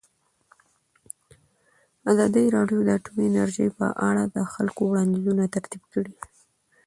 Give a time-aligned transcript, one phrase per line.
[2.11, 6.13] ازادي راډیو د اټومي انرژي په اړه د خلکو وړاندیزونه ترتیب کړي.